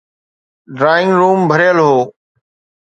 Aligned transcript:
Drawing 0.77 1.09
room 1.19 1.39
ڀريل 1.49 1.77
هو. 1.85 1.97